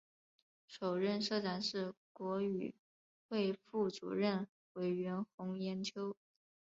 [0.65, 2.73] 首任社长是国语
[3.29, 6.17] 会副主任委员洪炎秋。